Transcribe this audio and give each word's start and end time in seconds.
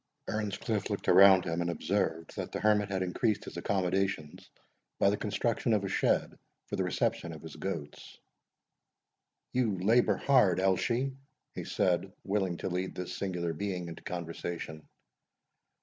Earnscliff 0.27 0.89
looked 0.89 1.07
around 1.09 1.45
him, 1.45 1.61
and 1.61 1.69
observed 1.69 2.35
that 2.35 2.51
the 2.51 2.59
hermit 2.59 2.89
had 2.89 3.03
increased 3.03 3.43
his 3.45 3.55
accommodations 3.57 4.49
by 4.97 5.11
the 5.11 5.15
construction 5.15 5.73
of 5.73 5.83
a 5.83 5.87
shed 5.89 6.39
for 6.65 6.75
the 6.75 6.83
reception 6.83 7.31
of 7.33 7.43
his 7.43 7.55
goats. 7.55 8.17
"You 9.53 9.77
labour 9.77 10.17
hard, 10.17 10.57
Elshie," 10.59 11.15
he 11.53 11.65
said, 11.65 12.11
willing 12.23 12.57
to 12.57 12.69
lead 12.69 12.95
this 12.95 13.15
singular 13.15 13.53
being 13.53 13.89
into 13.89 14.01
conversation. 14.01 14.89